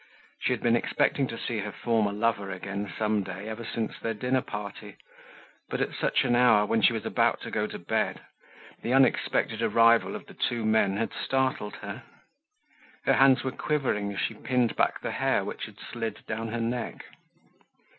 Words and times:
She 0.41 0.51
had 0.51 0.61
been 0.63 0.75
expecting 0.75 1.27
to 1.27 1.37
see 1.37 1.59
her 1.59 1.71
former 1.71 2.11
lover 2.11 2.49
again 2.49 2.91
some 2.97 3.21
day 3.21 3.47
ever 3.47 3.63
since 3.63 3.99
their 3.99 4.15
dinner 4.15 4.41
party; 4.41 4.95
but 5.69 5.79
at 5.79 5.93
such 5.93 6.23
an 6.23 6.35
hour, 6.35 6.65
when 6.65 6.81
she 6.81 6.91
was 6.91 7.05
about 7.05 7.39
to 7.41 7.51
go 7.51 7.67
to 7.67 7.77
bed, 7.77 8.21
the 8.81 8.93
unexpected 8.93 9.61
arrival 9.61 10.15
of 10.15 10.25
the 10.25 10.33
two 10.33 10.65
men 10.65 10.97
had 10.97 11.13
startled 11.13 11.75
her. 11.83 12.01
Her 13.05 13.13
hands 13.13 13.43
were 13.43 13.51
quivering 13.51 14.11
as 14.11 14.19
she 14.19 14.33
pinned 14.33 14.75
back 14.75 15.01
the 15.01 15.11
hair 15.11 15.43
which 15.45 15.65
had 15.65 15.77
slid 15.79 16.25
down 16.25 16.47
her 16.47 16.61
neck. 16.61 17.03